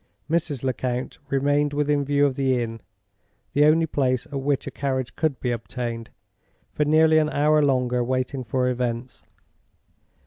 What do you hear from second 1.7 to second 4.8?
within view of the inn (the only place at which a